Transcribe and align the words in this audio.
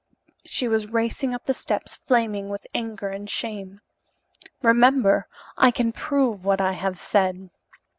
She 0.45 0.67
was 0.67 0.87
racing 0.87 1.31
up 1.35 1.45
the 1.45 1.53
steps, 1.53 1.95
flaming 1.95 2.49
with 2.49 2.65
anger 2.73 3.09
and 3.09 3.29
shame. 3.29 3.81
"Remember, 4.63 5.27
I 5.59 5.69
can 5.69 5.91
prove 5.91 6.43
what 6.43 6.59
I 6.59 6.71
have 6.71 6.97
said. 6.97 7.51